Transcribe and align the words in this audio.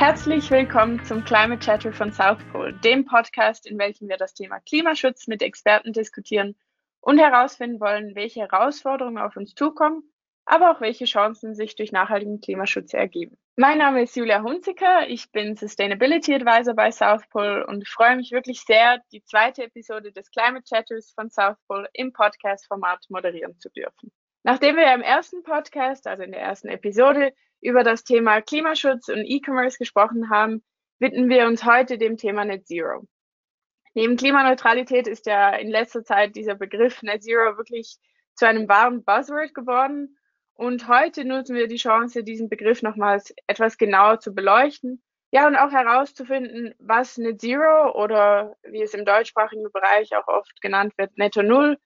Herzlich 0.00 0.50
willkommen 0.50 1.04
zum 1.04 1.24
Climate 1.24 1.62
Chatter 1.62 1.92
von 1.92 2.10
South 2.10 2.42
Pole, 2.52 2.72
dem 2.72 3.04
Podcast, 3.04 3.66
in 3.66 3.78
welchem 3.78 4.08
wir 4.08 4.16
das 4.16 4.32
Thema 4.32 4.58
Klimaschutz 4.60 5.26
mit 5.26 5.42
Experten 5.42 5.92
diskutieren 5.92 6.56
und 7.02 7.18
herausfinden 7.18 7.80
wollen, 7.80 8.14
welche 8.14 8.40
Herausforderungen 8.40 9.18
auf 9.18 9.36
uns 9.36 9.54
zukommen, 9.54 10.02
aber 10.46 10.70
auch 10.70 10.80
welche 10.80 11.04
Chancen 11.04 11.54
sich 11.54 11.76
durch 11.76 11.92
nachhaltigen 11.92 12.40
Klimaschutz 12.40 12.94
ergeben. 12.94 13.36
Mein 13.56 13.76
Name 13.76 14.00
ist 14.04 14.16
Julia 14.16 14.40
Hunziker, 14.42 15.06
ich 15.06 15.30
bin 15.32 15.54
Sustainability 15.54 16.34
Advisor 16.34 16.72
bei 16.72 16.90
South 16.90 17.28
Pole 17.28 17.66
und 17.66 17.86
freue 17.86 18.16
mich 18.16 18.32
wirklich 18.32 18.62
sehr, 18.62 19.02
die 19.12 19.22
zweite 19.22 19.64
Episode 19.64 20.12
des 20.12 20.30
Climate 20.30 20.64
Chatters 20.64 21.12
von 21.14 21.28
South 21.28 21.58
Pole 21.68 21.90
im 21.92 22.14
Podcast-Format 22.14 23.04
moderieren 23.10 23.58
zu 23.58 23.68
dürfen. 23.68 24.10
Nachdem 24.44 24.76
wir 24.76 24.94
im 24.94 25.02
ersten 25.02 25.42
Podcast, 25.42 26.06
also 26.06 26.22
in 26.22 26.32
der 26.32 26.40
ersten 26.40 26.68
Episode, 26.68 27.34
über 27.60 27.84
das 27.84 28.04
Thema 28.04 28.40
Klimaschutz 28.40 29.08
und 29.08 29.24
E-Commerce 29.24 29.78
gesprochen 29.78 30.30
haben, 30.30 30.62
widmen 30.98 31.28
wir 31.28 31.46
uns 31.46 31.64
heute 31.64 31.98
dem 31.98 32.16
Thema 32.16 32.44
Net 32.44 32.66
Zero. 32.66 33.06
Neben 33.94 34.16
Klimaneutralität 34.16 35.08
ist 35.08 35.26
ja 35.26 35.50
in 35.56 35.68
letzter 35.68 36.04
Zeit 36.04 36.36
dieser 36.36 36.54
Begriff 36.54 37.02
Net 37.02 37.22
Zero 37.22 37.56
wirklich 37.56 37.98
zu 38.34 38.46
einem 38.46 38.68
wahren 38.68 39.04
Buzzword 39.04 39.52
geworden. 39.54 40.16
Und 40.54 40.88
heute 40.88 41.24
nutzen 41.24 41.56
wir 41.56 41.66
die 41.66 41.76
Chance, 41.76 42.22
diesen 42.22 42.48
Begriff 42.48 42.82
nochmals 42.82 43.34
etwas 43.46 43.78
genauer 43.78 44.20
zu 44.20 44.34
beleuchten. 44.34 45.02
Ja, 45.32 45.46
und 45.46 45.56
auch 45.56 45.70
herauszufinden, 45.70 46.74
was 46.78 47.18
Net 47.18 47.40
Zero 47.40 47.92
oder 47.92 48.56
wie 48.62 48.82
es 48.82 48.94
im 48.94 49.04
deutschsprachigen 49.04 49.70
Bereich 49.72 50.14
auch 50.16 50.28
oft 50.28 50.60
genannt 50.60 50.92
wird, 50.96 51.16
Netto 51.18 51.42
Null, 51.42 51.78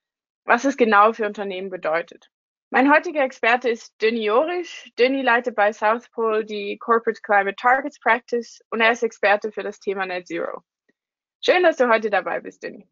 was 0.45 0.65
es 0.65 0.77
genau 0.77 1.13
für 1.13 1.25
Unternehmen 1.25 1.69
bedeutet. 1.69 2.29
Mein 2.75 2.91
heutiger 2.91 3.23
Experte 3.23 3.69
ist 3.69 3.95
Dönny 4.01 4.25
Jorisch. 4.25 4.91
Dönny 4.99 5.21
leitet 5.21 5.55
bei 5.55 5.71
South 5.71 6.11
Pole 6.11 6.43
die 6.43 6.77
Corporate 6.77 7.21
Climate 7.21 7.55
Targets 7.55 7.97
Practice 8.01 8.59
und 8.69 8.81
er 8.81 8.91
ist 8.91 9.01
Experte 9.01 9.53
für 9.53 9.63
das 9.63 9.79
Thema 9.79 10.05
Net 10.05 10.27
Zero. 10.27 10.61
Schön, 11.39 11.63
dass 11.63 11.77
du 11.77 11.87
heute 11.87 12.09
dabei 12.09 12.41
bist, 12.41 12.63
Dönny. 12.63 12.85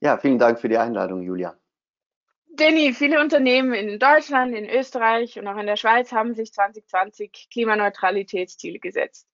Ja, 0.00 0.18
vielen 0.18 0.40
Dank 0.40 0.58
für 0.58 0.68
die 0.68 0.78
Einladung, 0.78 1.22
Julia. 1.22 1.56
Danny, 2.56 2.92
viele 2.92 3.20
Unternehmen 3.20 3.72
in 3.72 4.00
Deutschland, 4.00 4.52
in 4.52 4.68
Österreich 4.68 5.38
und 5.38 5.46
auch 5.46 5.58
in 5.58 5.66
der 5.66 5.76
Schweiz 5.76 6.10
haben 6.10 6.34
sich 6.34 6.52
2020 6.52 7.50
Klimaneutralitätsziele 7.52 8.80
gesetzt. 8.80 9.28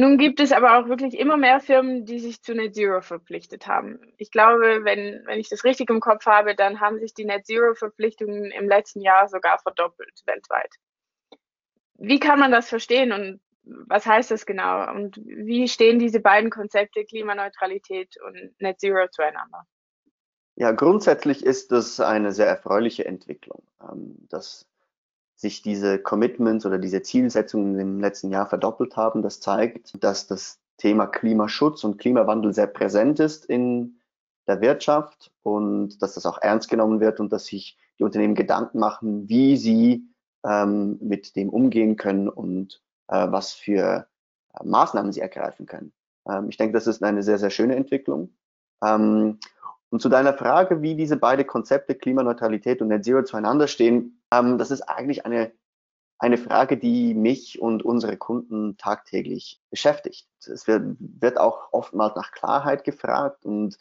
Nun 0.00 0.16
gibt 0.16 0.38
es 0.38 0.52
aber 0.52 0.78
auch 0.78 0.88
wirklich 0.88 1.18
immer 1.18 1.36
mehr 1.36 1.58
Firmen, 1.58 2.04
die 2.04 2.20
sich 2.20 2.40
zu 2.40 2.54
Net 2.54 2.76
Zero 2.76 3.00
verpflichtet 3.00 3.66
haben. 3.66 3.98
Ich 4.16 4.30
glaube, 4.30 4.84
wenn, 4.84 5.24
wenn 5.26 5.40
ich 5.40 5.48
das 5.48 5.64
richtig 5.64 5.90
im 5.90 5.98
Kopf 5.98 6.24
habe, 6.24 6.54
dann 6.54 6.78
haben 6.78 7.00
sich 7.00 7.14
die 7.14 7.24
Net 7.24 7.46
Zero 7.46 7.74
Verpflichtungen 7.74 8.52
im 8.52 8.68
letzten 8.68 9.00
Jahr 9.00 9.26
sogar 9.26 9.58
verdoppelt 9.58 10.22
weltweit. 10.24 10.72
Wie 11.94 12.20
kann 12.20 12.38
man 12.38 12.52
das 12.52 12.68
verstehen 12.68 13.10
und 13.10 13.40
was 13.64 14.06
heißt 14.06 14.30
das 14.30 14.46
genau? 14.46 14.88
Und 14.88 15.16
wie 15.16 15.66
stehen 15.66 15.98
diese 15.98 16.20
beiden 16.20 16.50
Konzepte 16.50 17.04
Klimaneutralität 17.04 18.14
und 18.24 18.54
Net 18.60 18.78
Zero 18.78 19.08
zueinander? 19.10 19.64
Ja, 20.54 20.70
grundsätzlich 20.70 21.44
ist 21.44 21.72
das 21.72 21.98
eine 21.98 22.30
sehr 22.30 22.46
erfreuliche 22.46 23.04
Entwicklung, 23.04 23.64
ähm, 23.82 24.14
dass 24.28 24.64
sich 25.38 25.62
diese 25.62 26.00
Commitments 26.00 26.66
oder 26.66 26.78
diese 26.78 27.00
Zielsetzungen 27.02 27.78
im 27.78 28.00
letzten 28.00 28.30
Jahr 28.30 28.48
verdoppelt 28.48 28.96
haben. 28.96 29.22
Das 29.22 29.38
zeigt, 29.38 30.02
dass 30.02 30.26
das 30.26 30.58
Thema 30.78 31.06
Klimaschutz 31.06 31.84
und 31.84 31.96
Klimawandel 31.96 32.52
sehr 32.52 32.66
präsent 32.66 33.20
ist 33.20 33.44
in 33.46 34.00
der 34.48 34.60
Wirtschaft 34.60 35.30
und 35.44 36.02
dass 36.02 36.14
das 36.14 36.26
auch 36.26 36.38
ernst 36.42 36.68
genommen 36.68 36.98
wird 36.98 37.20
und 37.20 37.32
dass 37.32 37.46
sich 37.46 37.78
die 38.00 38.04
Unternehmen 38.04 38.34
Gedanken 38.34 38.80
machen, 38.80 39.28
wie 39.28 39.56
sie 39.56 40.08
ähm, 40.44 40.98
mit 41.00 41.36
dem 41.36 41.50
umgehen 41.50 41.96
können 41.96 42.28
und 42.28 42.82
äh, 43.06 43.30
was 43.30 43.52
für 43.52 44.08
äh, 44.54 44.64
Maßnahmen 44.64 45.12
sie 45.12 45.20
ergreifen 45.20 45.66
können. 45.66 45.92
Ähm, 46.28 46.48
ich 46.48 46.56
denke, 46.56 46.72
das 46.72 46.88
ist 46.88 47.02
eine 47.04 47.22
sehr, 47.22 47.38
sehr 47.38 47.50
schöne 47.50 47.76
Entwicklung. 47.76 48.34
Ähm, 48.84 49.38
und 49.90 50.02
zu 50.02 50.08
deiner 50.08 50.34
Frage, 50.34 50.82
wie 50.82 50.96
diese 50.96 51.16
beiden 51.16 51.46
Konzepte 51.46 51.94
Klimaneutralität 51.94 52.82
und 52.82 52.88
Net 52.88 53.04
Zero 53.04 53.22
zueinander 53.22 53.68
stehen, 53.68 54.17
ähm, 54.32 54.58
das 54.58 54.70
ist 54.70 54.82
eigentlich 54.82 55.24
eine, 55.26 55.52
eine 56.18 56.38
Frage, 56.38 56.76
die 56.76 57.14
mich 57.14 57.60
und 57.60 57.84
unsere 57.84 58.16
Kunden 58.16 58.76
tagtäglich 58.76 59.60
beschäftigt. 59.70 60.28
Es 60.46 60.66
wird, 60.66 60.96
wird 60.98 61.38
auch 61.38 61.72
oftmals 61.72 62.16
nach 62.16 62.32
Klarheit 62.32 62.84
gefragt 62.84 63.44
und 63.44 63.78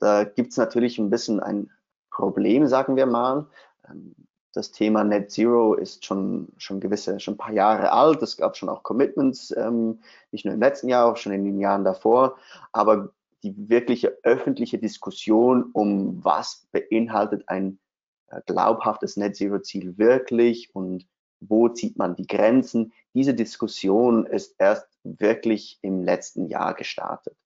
da 0.00 0.24
gibt 0.24 0.52
es 0.52 0.56
natürlich 0.56 0.98
ein 0.98 1.10
bisschen 1.10 1.40
ein 1.40 1.70
Problem, 2.10 2.66
sagen 2.66 2.96
wir 2.96 3.06
mal. 3.06 3.46
Ähm, 3.88 4.14
das 4.54 4.72
Thema 4.72 5.04
Net 5.04 5.30
Zero 5.30 5.74
ist 5.74 6.04
schon, 6.04 6.48
schon 6.56 6.80
gewisse, 6.80 7.20
schon 7.20 7.34
ein 7.34 7.38
paar 7.38 7.52
Jahre 7.52 7.92
alt. 7.92 8.22
Es 8.22 8.36
gab 8.36 8.56
schon 8.56 8.68
auch 8.68 8.82
Commitments, 8.82 9.54
ähm, 9.56 10.00
nicht 10.32 10.44
nur 10.44 10.54
im 10.54 10.60
letzten 10.60 10.88
Jahr, 10.88 11.06
auch 11.06 11.16
schon 11.16 11.32
in 11.32 11.44
den 11.44 11.60
Jahren 11.60 11.84
davor. 11.84 12.38
Aber 12.72 13.10
die 13.44 13.68
wirkliche 13.68 14.18
öffentliche 14.24 14.78
Diskussion 14.78 15.70
um 15.72 16.24
was 16.24 16.66
beinhaltet 16.72 17.44
ein 17.48 17.78
äh, 18.30 18.40
glaubhaftes 18.46 19.16
Net 19.16 19.36
Zero 19.36 19.60
Ziel 19.60 19.98
wirklich 19.98 20.74
und 20.74 21.06
wo 21.40 21.68
zieht 21.68 21.96
man 21.96 22.16
die 22.16 22.26
Grenzen. 22.26 22.92
Diese 23.14 23.34
Diskussion 23.34 24.26
ist 24.26 24.56
erst 24.58 24.86
wirklich 25.04 25.78
im 25.82 26.02
letzten 26.02 26.46
Jahr 26.46 26.74
gestartet. 26.74 27.36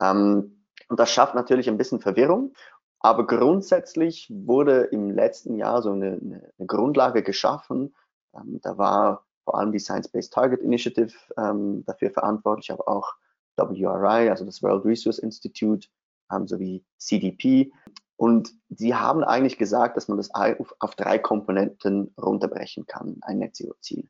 Ähm, 0.00 0.64
und 0.88 1.00
das 1.00 1.10
schafft 1.10 1.34
natürlich 1.34 1.68
ein 1.68 1.78
bisschen 1.78 2.00
Verwirrung. 2.00 2.54
Aber 3.00 3.26
grundsätzlich 3.26 4.28
wurde 4.30 4.82
im 4.82 5.10
letzten 5.10 5.56
Jahr 5.56 5.82
so 5.82 5.92
eine, 5.92 6.18
eine 6.20 6.66
Grundlage 6.66 7.22
geschaffen. 7.22 7.94
Ähm, 8.34 8.60
da 8.62 8.76
war 8.76 9.24
vor 9.44 9.58
allem 9.58 9.72
die 9.72 9.78
Science-Based 9.78 10.32
Target 10.32 10.60
Initiative 10.60 11.14
ähm, 11.36 11.84
dafür 11.86 12.10
verantwortlich, 12.10 12.70
aber 12.72 12.88
auch 12.88 13.14
WRI, 13.56 14.28
also 14.28 14.44
das 14.44 14.62
World 14.62 14.84
Resource 14.84 15.18
Institute, 15.18 15.88
ähm, 16.30 16.46
sowie 16.46 16.84
CDP. 16.98 17.72
Und 18.18 18.52
sie 18.68 18.96
haben 18.96 19.22
eigentlich 19.22 19.58
gesagt, 19.58 19.96
dass 19.96 20.08
man 20.08 20.18
das 20.18 20.34
auf, 20.34 20.74
auf 20.80 20.96
drei 20.96 21.18
Komponenten 21.18 22.12
runterbrechen 22.20 22.84
kann, 22.84 23.18
ein 23.22 23.38
Net 23.38 23.54
Zero 23.54 23.74
Ziel. 23.80 24.08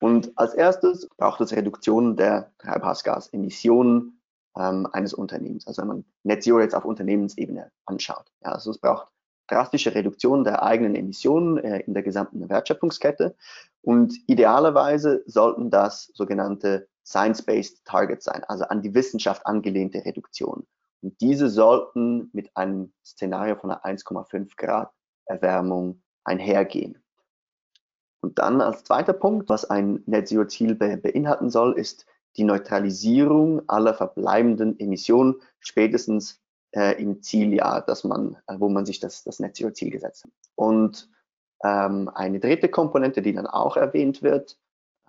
Und 0.00 0.30
als 0.36 0.54
erstes 0.54 1.08
braucht 1.16 1.40
es 1.40 1.52
Reduktion 1.52 2.16
der 2.16 2.52
Treibhausgasemissionen 2.58 4.22
ähm, 4.56 4.86
eines 4.92 5.12
Unternehmens. 5.12 5.66
Also 5.66 5.82
wenn 5.82 5.88
man 5.88 6.04
Net 6.22 6.44
Zero 6.44 6.60
jetzt 6.60 6.76
auf 6.76 6.84
Unternehmensebene 6.84 7.72
anschaut. 7.86 8.30
Ja, 8.44 8.52
also 8.52 8.70
es 8.70 8.78
braucht 8.78 9.08
drastische 9.48 9.96
Reduktion 9.96 10.44
der 10.44 10.62
eigenen 10.62 10.94
Emissionen 10.94 11.58
äh, 11.58 11.80
in 11.80 11.92
der 11.92 12.04
gesamten 12.04 12.48
Wertschöpfungskette. 12.48 13.34
Und 13.82 14.14
idealerweise 14.28 15.24
sollten 15.26 15.70
das 15.70 16.12
sogenannte 16.14 16.88
Science-Based 17.04 17.84
Targets 17.84 18.26
sein, 18.26 18.44
also 18.44 18.62
an 18.66 18.80
die 18.80 18.94
Wissenschaft 18.94 19.44
angelehnte 19.44 20.04
Reduktion. 20.04 20.68
Und 21.02 21.20
diese 21.20 21.48
sollten 21.48 22.30
mit 22.32 22.56
einem 22.56 22.92
Szenario 23.04 23.56
von 23.56 23.70
einer 23.70 23.84
1,5 23.84 24.56
Grad 24.56 24.92
Erwärmung 25.24 26.02
einhergehen. 26.24 27.02
Und 28.22 28.38
dann 28.38 28.60
als 28.60 28.84
zweiter 28.84 29.14
Punkt, 29.14 29.48
was 29.48 29.64
ein 29.64 30.02
Net 30.06 30.28
Zero 30.28 30.44
Ziel 30.46 30.74
be 30.74 30.98
beinhalten 30.98 31.50
soll, 31.50 31.78
ist 31.78 32.06
die 32.36 32.44
Neutralisierung 32.44 33.68
aller 33.68 33.94
verbleibenden 33.94 34.78
Emissionen 34.78 35.36
spätestens 35.58 36.40
äh, 36.72 37.00
im 37.00 37.22
Zieljahr, 37.22 37.84
dass 37.84 38.04
man, 38.04 38.36
äh, 38.46 38.56
wo 38.58 38.68
man 38.68 38.86
sich 38.86 39.00
das, 39.00 39.24
das 39.24 39.40
Net 39.40 39.56
Zero 39.56 39.72
Ziel 39.72 39.90
gesetzt 39.90 40.24
hat. 40.24 40.32
Und 40.54 41.08
ähm, 41.64 42.10
eine 42.14 42.40
dritte 42.40 42.68
Komponente, 42.68 43.22
die 43.22 43.32
dann 43.32 43.46
auch 43.46 43.76
erwähnt 43.76 44.22
wird, 44.22 44.58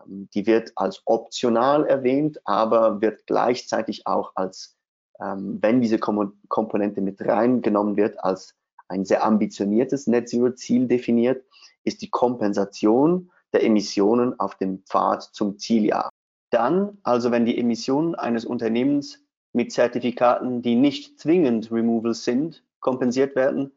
ähm, 0.06 0.30
die 0.34 0.46
wird 0.46 0.72
als 0.76 1.02
optional 1.06 1.86
erwähnt, 1.86 2.40
aber 2.46 3.02
wird 3.02 3.28
gleichzeitig 3.28 4.08
auch 4.08 4.32
als, 4.36 4.78
wenn 5.20 5.82
diese 5.82 6.00
Komponente 6.00 7.02
mit 7.02 7.22
reingenommen 7.22 7.96
wird, 7.96 8.24
als 8.24 8.56
ein 8.88 9.06
sehr 9.06 9.24
ambitioniertes 9.24 10.08
Net 10.08 10.30
Zero 10.30 10.52
Ziel 10.52 10.88
definiert, 10.88 11.46
ist 11.84 12.02
die 12.02 12.10
Kompensation 12.10 13.32
der 13.54 13.64
Emissionen 13.64 14.40
auf 14.40 14.56
dem 14.56 14.84
Pfad 14.84 15.24
zum 15.24 15.58
Zieljahr. 15.58 16.10
Dann, 16.50 16.98
also 17.04 17.32
wenn 17.32 17.46
die 17.46 17.58
Emissionen 17.58 18.16
eines 18.16 18.46
Unternehmens 18.46 19.24
mit 19.54 19.72
Zertifikaten, 19.72 20.62
die 20.62 20.76
nicht 20.76 21.20
zwingend 21.20 21.72
Removal 21.72 22.14
sind, 22.14 22.64
kompensiert 22.80 23.36
werden, 23.36 23.72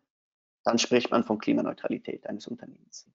dann 0.64 0.78
spricht 0.78 1.10
man 1.10 1.24
von 1.24 1.38
Klimaneutralität 1.38 2.26
eines 2.26 2.46
Unternehmens. 2.46 3.06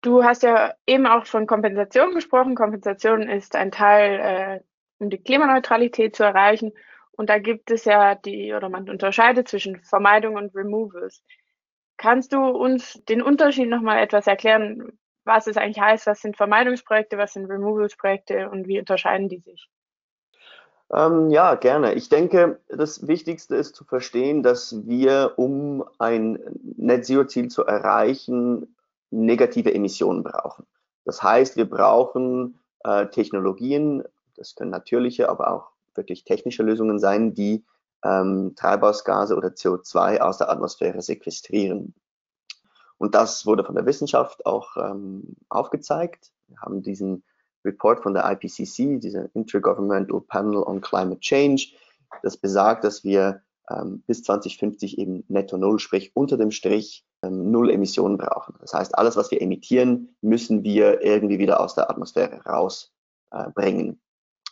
Du 0.00 0.24
hast 0.24 0.42
ja 0.42 0.74
eben 0.86 1.06
auch 1.06 1.26
von 1.26 1.46
Kompensation 1.46 2.14
gesprochen. 2.14 2.54
Kompensation 2.54 3.22
ist 3.22 3.56
ein 3.56 3.70
Teil, 3.70 4.20
äh, 4.20 4.60
um 4.98 5.10
die 5.10 5.18
Klimaneutralität 5.18 6.16
zu 6.16 6.24
erreichen. 6.24 6.72
Und 7.16 7.30
da 7.30 7.38
gibt 7.38 7.70
es 7.70 7.84
ja 7.84 8.14
die, 8.14 8.52
oder 8.54 8.68
man 8.68 8.88
unterscheidet 8.88 9.48
zwischen 9.48 9.80
Vermeidung 9.82 10.36
und 10.36 10.54
Removals. 10.54 11.22
Kannst 11.96 12.32
du 12.32 12.38
uns 12.40 13.00
den 13.08 13.22
Unterschied 13.22 13.68
nochmal 13.68 14.02
etwas 14.02 14.26
erklären, 14.26 14.98
was 15.24 15.46
es 15.46 15.56
eigentlich 15.56 15.80
heißt? 15.80 16.06
Was 16.06 16.20
sind 16.20 16.36
Vermeidungsprojekte, 16.36 17.16
was 17.16 17.32
sind 17.32 17.46
Removals-Projekte 17.46 18.50
und 18.50 18.66
wie 18.66 18.78
unterscheiden 18.78 19.28
die 19.28 19.38
sich? 19.38 19.68
Ähm, 20.92 21.30
ja, 21.30 21.54
gerne. 21.54 21.94
Ich 21.94 22.08
denke, 22.08 22.60
das 22.68 23.06
Wichtigste 23.06 23.56
ist 23.56 23.74
zu 23.74 23.84
verstehen, 23.84 24.42
dass 24.42 24.86
wir, 24.86 25.34
um 25.36 25.84
ein 25.98 26.38
Net-Zero-Ziel 26.76 27.48
zu 27.48 27.64
erreichen, 27.64 28.76
negative 29.10 29.72
Emissionen 29.72 30.22
brauchen. 30.22 30.66
Das 31.04 31.22
heißt, 31.22 31.56
wir 31.56 31.68
brauchen 31.68 32.58
äh, 32.82 33.06
Technologien, 33.06 34.04
das 34.36 34.54
können 34.54 34.70
natürliche, 34.70 35.28
aber 35.28 35.52
auch 35.52 35.73
wirklich 35.96 36.24
technische 36.24 36.62
Lösungen 36.62 36.98
sein, 36.98 37.34
die 37.34 37.64
ähm, 38.04 38.54
Treibhausgase 38.56 39.36
oder 39.36 39.48
CO2 39.48 40.18
aus 40.20 40.38
der 40.38 40.50
Atmosphäre 40.50 41.02
sequestrieren. 41.02 41.94
Und 42.98 43.14
das 43.14 43.44
wurde 43.46 43.64
von 43.64 43.74
der 43.74 43.86
Wissenschaft 43.86 44.46
auch 44.46 44.76
ähm, 44.76 45.36
aufgezeigt. 45.48 46.30
Wir 46.46 46.58
haben 46.60 46.82
diesen 46.82 47.24
Report 47.64 48.00
von 48.00 48.14
der 48.14 48.30
IPCC, 48.30 49.00
dieser 49.00 49.34
Intergovernmental 49.34 50.20
Panel 50.28 50.62
on 50.62 50.80
Climate 50.80 51.20
Change, 51.20 51.74
das 52.22 52.36
besagt, 52.36 52.84
dass 52.84 53.02
wir 53.04 53.42
ähm, 53.70 54.02
bis 54.06 54.22
2050 54.22 54.98
eben 54.98 55.24
netto 55.28 55.56
null, 55.56 55.78
sprich 55.78 56.14
unter 56.14 56.36
dem 56.36 56.50
Strich 56.50 57.04
ähm, 57.22 57.50
null 57.50 57.70
Emissionen 57.70 58.18
brauchen. 58.18 58.54
Das 58.60 58.74
heißt, 58.74 58.96
alles, 58.96 59.16
was 59.16 59.30
wir 59.30 59.40
emittieren, 59.40 60.14
müssen 60.20 60.62
wir 60.62 61.02
irgendwie 61.02 61.38
wieder 61.38 61.60
aus 61.60 61.74
der 61.74 61.90
Atmosphäre 61.90 62.42
rausbringen. 62.44 63.90
Äh, 63.90 63.96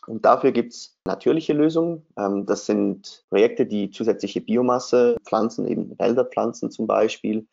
und 0.07 0.25
dafür 0.25 0.51
gibt's 0.51 0.97
natürliche 1.05 1.53
Lösungen. 1.53 2.05
Ähm, 2.17 2.45
das 2.45 2.65
sind 2.65 3.25
Projekte, 3.29 3.65
die 3.65 3.91
zusätzliche 3.91 4.41
Biomasse 4.41 5.17
pflanzen, 5.23 5.67
eben 5.67 5.97
Wälder 5.99 6.25
pflanzen 6.25 6.71
zum 6.71 6.87
Beispiel. 6.87 7.47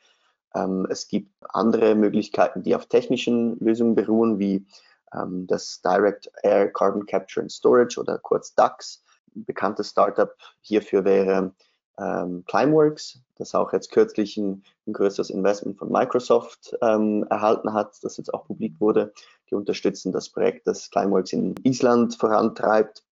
Ähm, 0.55 0.87
es 0.91 1.09
gibt 1.09 1.33
andere 1.49 1.95
Möglichkeiten, 1.95 2.63
die 2.63 2.75
auf 2.75 2.87
technischen 2.87 3.59
Lösungen 3.61 3.95
beruhen, 3.95 4.39
wie 4.39 4.67
ähm, 5.15 5.47
das 5.47 5.81
Direct 5.83 6.31
Air 6.43 6.73
Carbon 6.73 7.07
Capture 7.07 7.43
and 7.43 7.53
Storage 7.53 8.01
oder 8.01 8.19
kurz 8.19 8.55
DAX. 8.55 9.05
Ein 9.35 9.45
bekanntes 9.45 9.91
Startup 9.91 10.35
hierfür 10.61 11.05
wäre 11.05 11.55
ähm, 12.01 12.45
Climeworks, 12.47 13.21
das 13.37 13.55
auch 13.55 13.73
jetzt 13.73 13.93
kürzlich 13.93 14.37
ein, 14.37 14.65
ein 14.87 14.93
größeres 14.93 15.31
Investment 15.31 15.79
von 15.79 15.93
Microsoft 15.93 16.77
ähm, 16.83 17.27
erhalten 17.29 17.73
hat, 17.73 18.03
das 18.03 18.17
jetzt 18.17 18.33
auch 18.33 18.47
publik 18.47 18.81
wurde. 18.81 19.13
Die 19.51 19.55
unterstützen 19.55 20.13
das 20.13 20.29
Projekt, 20.29 20.67
das 20.67 20.91
Climeworks 20.91 21.33
in 21.33 21.55
Island 21.63 22.17
vorantreibt. 22.17 23.05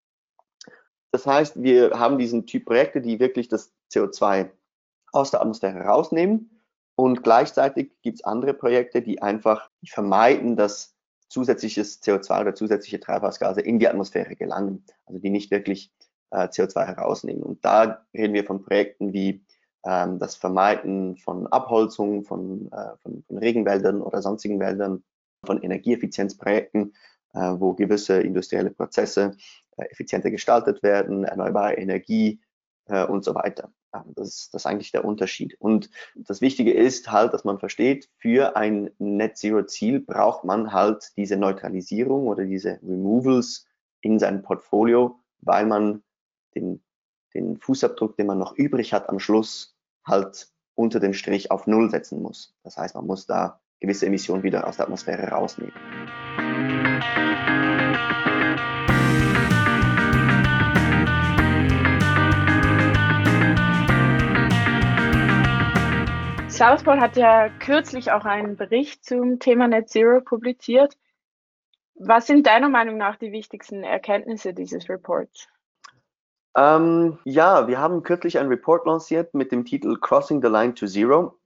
Das 1.11 1.27
heißt, 1.27 1.63
wir 1.63 1.99
haben 1.99 2.19
diesen 2.19 2.47
Typ 2.47 2.67
Projekte, 2.67 3.01
die 3.01 3.21
wirklich 3.21 3.49
das 3.49 3.73
CO2 3.93 4.51
aus 5.13 5.31
der 5.31 5.41
Atmosphäre 5.41 5.81
rausnehmen. 5.81 6.51
Und 6.95 7.23
gleichzeitig 7.23 7.93
gibt 8.03 8.17
es 8.19 8.25
andere 8.25 8.55
Projekte, 8.55 9.03
die 9.03 9.23
einfach 9.23 9.71
vermeiden, 9.87 10.57
dass 10.57 10.95
zusätzliches 11.29 12.03
CO2 12.03 12.41
oder 12.41 12.55
zusätzliche 12.55 13.01
Treibhausgase 13.01 13.61
in 13.61 13.79
die 13.79 13.89
Atmosphäre 13.89 14.35
gelangen. 14.35 14.85
Also 15.07 15.21
die 15.21 15.31
nicht 15.31 15.51
wirklich 15.51 15.93
CO2 16.31 16.87
herausnehmen. 16.87 17.43
Und 17.43 17.65
da 17.65 18.05
reden 18.15 18.35
wir 18.35 18.45
von 18.45 18.63
Projekten 18.63 19.13
wie 19.13 19.45
ähm, 19.85 20.19
das 20.19 20.37
Vermeiden 20.37 21.17
von 21.17 21.47
Abholzung 21.47 22.25
von, 22.25 22.71
äh, 22.73 22.97
von, 23.03 23.23
von 23.23 23.39
Regenwäldern 23.39 24.03
oder 24.03 24.23
sonstigen 24.23 24.61
Wäldern, 24.61 25.03
von 25.45 25.63
Energieeffizienzprojekten, 25.63 26.95
äh, 27.33 27.55
wo 27.59 27.75
gewisse 27.75 28.21
industrielle 28.21 28.71
Prozesse 28.71 29.37
äh, 29.77 29.85
effizienter 29.85 30.31
gestaltet 30.31 30.83
werden, 30.83 31.25
erneuerbare 31.25 31.75
Energie 31.75 32.41
äh, 32.87 33.05
und 33.05 33.25
so 33.25 33.35
weiter. 33.35 33.73
Das 34.15 34.29
ist, 34.29 34.55
das 34.55 34.63
ist 34.63 34.67
eigentlich 34.67 34.93
der 34.93 35.05
Unterschied. 35.05 35.57
Und 35.59 35.89
das 36.15 36.41
Wichtige 36.43 36.75
ist 36.75 37.11
halt, 37.11 37.33
dass 37.33 37.45
man 37.45 37.59
versteht, 37.59 38.11
für 38.19 38.55
ein 38.55 38.91
Net 38.99 39.39
Zero 39.39 39.65
Ziel 39.65 40.01
braucht 40.01 40.45
man 40.45 40.73
halt 40.73 41.13
diese 41.17 41.37
Neutralisierung 41.37 42.27
oder 42.27 42.45
diese 42.45 42.79
Removals 42.83 43.67
in 44.03 44.19
seinem 44.19 44.43
Portfolio, 44.43 45.19
weil 45.41 45.65
man 45.65 46.03
den, 46.61 46.83
den 47.35 47.59
Fußabdruck, 47.59 48.17
den 48.17 48.27
man 48.27 48.39
noch 48.39 48.55
übrig 48.57 48.93
hat 48.93 49.09
am 49.09 49.19
Schluss, 49.19 49.77
halt 50.05 50.49
unter 50.75 51.01
dem 51.01 51.13
Strich 51.13 51.51
auf 51.51 51.67
Null 51.67 51.91
setzen 51.91 52.23
muss. 52.23 52.55
Das 52.63 52.77
heißt, 52.77 52.95
man 52.95 53.07
muss 53.07 53.27
da 53.27 53.61
gewisse 53.81 54.07
Emissionen 54.07 54.43
wieder 54.43 54.67
aus 54.67 54.77
der 54.77 54.87
Atmosphäre 54.87 55.29
rausnehmen. 55.29 55.75
Southpol 66.49 66.99
hat 66.99 67.17
ja 67.17 67.51
kürzlich 67.61 68.11
auch 68.11 68.25
einen 68.25 68.57
Bericht 68.57 69.05
zum 69.05 69.39
Thema 69.39 69.69
Net 69.69 69.89
Zero 69.89 70.21
publiziert. 70.21 70.97
Was 71.95 72.27
sind 72.27 72.49
deiner 72.49 72.69
Meinung 72.69 72.97
nach 72.97 73.17
die 73.17 73.31
wichtigsten 73.31 73.85
Erkenntnisse 73.85 74.55
dieses 74.55 74.89
Reports? 74.89 75.49
Ähm, 76.57 77.19
ja, 77.25 77.69
wir 77.69 77.79
haben 77.79 78.03
kürzlich 78.03 78.39
einen 78.39 78.49
Report 78.49 78.87
lanciert 78.87 79.35
mit 79.35 79.53
dem 79.53 79.65
Titel 79.65 79.99
Crossing 79.99 80.43
the 80.43 80.49
Line 80.49 80.75
to 80.75 80.87
Zero 80.87 81.39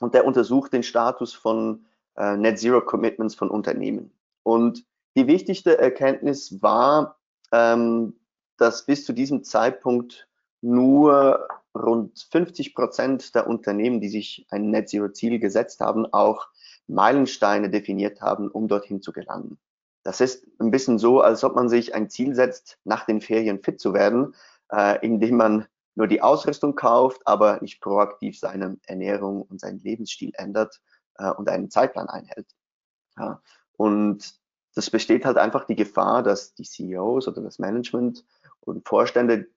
und 0.00 0.14
der 0.14 0.26
untersucht 0.26 0.72
den 0.72 0.82
Status 0.82 1.32
von 1.32 1.86
äh, 2.16 2.36
Net 2.36 2.58
Zero 2.58 2.80
Commitments 2.80 3.34
von 3.34 3.50
Unternehmen. 3.50 4.12
Und 4.42 4.84
die 5.16 5.26
wichtigste 5.26 5.78
Erkenntnis 5.78 6.60
war, 6.62 7.18
ähm, 7.52 8.18
dass 8.56 8.86
bis 8.86 9.04
zu 9.04 9.12
diesem 9.12 9.44
Zeitpunkt 9.44 10.28
nur 10.60 11.48
rund 11.74 12.26
50 12.30 12.74
Prozent 12.74 13.34
der 13.34 13.46
Unternehmen, 13.46 14.00
die 14.00 14.08
sich 14.08 14.46
ein 14.50 14.70
Net 14.70 14.88
Zero 14.88 15.08
Ziel 15.10 15.38
gesetzt 15.38 15.80
haben, 15.80 16.12
auch 16.12 16.48
Meilensteine 16.88 17.70
definiert 17.70 18.20
haben, 18.20 18.50
um 18.50 18.68
dorthin 18.68 19.02
zu 19.02 19.12
gelangen. 19.12 19.58
Das 20.02 20.20
ist 20.20 20.46
ein 20.58 20.70
bisschen 20.70 20.98
so, 20.98 21.20
als 21.20 21.44
ob 21.44 21.54
man 21.54 21.68
sich 21.68 21.94
ein 21.94 22.08
Ziel 22.08 22.34
setzt, 22.34 22.78
nach 22.84 23.04
den 23.04 23.20
Ferien 23.20 23.62
fit 23.62 23.80
zu 23.80 23.92
werden, 23.94 24.34
äh, 24.70 25.04
indem 25.04 25.36
man 25.36 25.66
nur 25.94 26.06
die 26.06 26.22
Ausrüstung 26.22 26.76
kauft, 26.76 27.26
aber 27.26 27.60
nicht 27.60 27.80
proaktiv 27.80 28.38
seine 28.38 28.78
Ernährung 28.86 29.42
und 29.42 29.60
seinen 29.60 29.80
Lebensstil 29.80 30.30
ändert 30.34 30.80
äh, 31.16 31.30
und 31.30 31.48
einen 31.48 31.70
Zeitplan 31.70 32.08
einhält. 32.08 32.46
Ja. 33.18 33.42
Und 33.76 34.38
das 34.74 34.90
besteht 34.90 35.24
halt 35.24 35.38
einfach 35.38 35.64
die 35.64 35.74
Gefahr, 35.74 36.22
dass 36.22 36.54
die 36.54 36.62
CEOs 36.62 37.26
oder 37.26 37.42
das 37.42 37.58
Management 37.58 38.24
und 38.60 38.86
Vorstände 38.86 39.48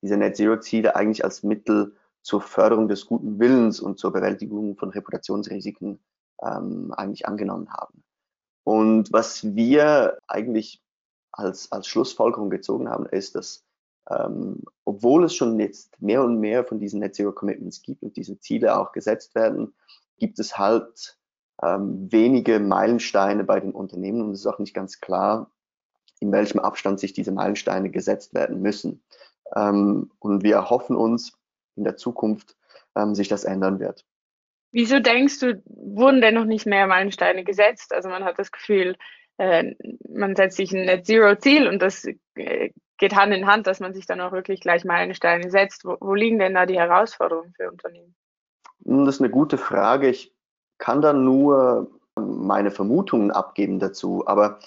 diese 0.00 0.16
Net 0.16 0.36
Zero 0.36 0.60
Ziele 0.60 0.94
eigentlich 0.94 1.24
als 1.24 1.42
Mittel 1.42 1.96
zur 2.22 2.40
Förderung 2.40 2.88
des 2.88 3.06
guten 3.06 3.40
Willens 3.40 3.80
und 3.80 3.98
zur 3.98 4.12
Bewältigung 4.12 4.76
von 4.76 4.90
Reputationsrisiken 4.90 5.98
ähm, 6.42 6.92
eigentlich 6.96 7.26
angenommen 7.26 7.72
haben. 7.72 8.04
Und 8.64 9.12
was 9.12 9.54
wir 9.54 10.18
eigentlich 10.26 10.82
als, 11.32 11.72
als 11.72 11.86
Schlussfolgerung 11.86 12.50
gezogen 12.50 12.88
haben, 12.88 13.06
ist, 13.06 13.34
dass 13.34 13.64
ähm, 14.10 14.62
obwohl 14.84 15.24
es 15.24 15.34
schon 15.34 15.58
jetzt 15.60 16.00
mehr 16.00 16.22
und 16.24 16.40
mehr 16.40 16.64
von 16.64 16.78
diesen 16.78 17.00
Net 17.00 17.14
Zero 17.14 17.32
Commitments 17.32 17.82
gibt 17.82 18.02
und 18.02 18.16
diese 18.16 18.38
Ziele 18.40 18.76
auch 18.76 18.92
gesetzt 18.92 19.34
werden, 19.34 19.72
gibt 20.18 20.38
es 20.38 20.58
halt 20.58 21.16
ähm, 21.62 22.10
wenige 22.10 22.58
Meilensteine 22.58 23.44
bei 23.44 23.60
den 23.60 23.72
Unternehmen 23.72 24.22
und 24.22 24.32
es 24.32 24.40
ist 24.40 24.46
auch 24.46 24.58
nicht 24.58 24.74
ganz 24.74 25.00
klar, 25.00 25.50
in 26.18 26.32
welchem 26.32 26.60
Abstand 26.60 27.00
sich 27.00 27.12
diese 27.12 27.32
Meilensteine 27.32 27.90
gesetzt 27.90 28.34
werden 28.34 28.60
müssen. 28.60 29.02
Ähm, 29.54 30.10
und 30.18 30.42
wir 30.42 30.70
hoffen 30.70 30.96
uns 30.96 31.32
in 31.76 31.84
der 31.84 31.96
Zukunft, 31.96 32.56
ähm, 32.96 33.14
sich 33.14 33.28
das 33.28 33.44
ändern 33.44 33.78
wird. 33.78 34.04
Wieso 34.72 35.00
denkst 35.00 35.40
du, 35.40 35.62
wurden 35.66 36.20
denn 36.20 36.34
noch 36.34 36.44
nicht 36.44 36.66
mehr 36.66 36.86
Meilensteine 36.86 37.44
gesetzt? 37.44 37.92
Also 37.92 38.08
man 38.08 38.24
hat 38.24 38.38
das 38.38 38.52
Gefühl, 38.52 38.96
äh, 39.38 39.74
man 40.08 40.36
setzt 40.36 40.56
sich 40.56 40.72
ein 40.72 40.84
Net 40.84 41.06
Zero 41.06 41.36
Ziel 41.36 41.66
und 41.66 41.80
das 41.80 42.06
äh, 42.34 42.70
geht 42.98 43.16
Hand 43.16 43.32
in 43.34 43.46
Hand, 43.46 43.66
dass 43.66 43.80
man 43.80 43.94
sich 43.94 44.06
dann 44.06 44.20
auch 44.20 44.32
wirklich 44.32 44.60
gleich 44.60 44.84
Meilensteine 44.84 45.50
setzt. 45.50 45.84
Wo, 45.84 45.96
wo 46.00 46.14
liegen 46.14 46.38
denn 46.38 46.54
da 46.54 46.66
die 46.66 46.78
Herausforderungen 46.78 47.52
für 47.56 47.70
Unternehmen? 47.70 48.14
Hm, 48.84 49.06
das 49.06 49.16
ist 49.16 49.20
eine 49.20 49.30
gute 49.30 49.58
Frage. 49.58 50.08
Ich 50.08 50.32
kann 50.78 51.02
da 51.02 51.12
nur 51.12 51.90
meine 52.16 52.70
Vermutungen 52.70 53.30
abgeben 53.30 53.78
dazu. 53.78 54.26
Aber 54.26 54.58